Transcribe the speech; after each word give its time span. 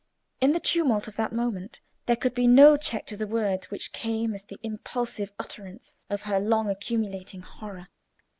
In 0.39 0.51
the 0.51 0.59
tumult 0.59 1.07
of 1.07 1.15
that 1.17 1.31
moment 1.31 1.79
there 2.07 2.15
could 2.15 2.33
be 2.33 2.47
no 2.47 2.75
check 2.75 3.05
to 3.05 3.15
the 3.15 3.27
words 3.27 3.69
which 3.69 3.93
came 3.93 4.33
as 4.33 4.43
the 4.45 4.59
impulsive 4.63 5.31
utterance 5.37 5.95
of 6.09 6.23
her 6.23 6.39
long 6.39 6.67
accumulating 6.71 7.43
horror. 7.43 7.87